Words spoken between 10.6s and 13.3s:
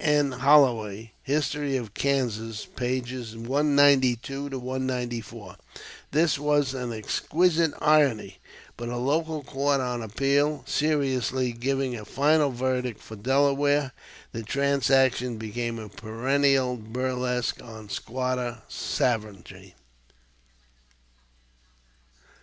seriously giving a final verdict for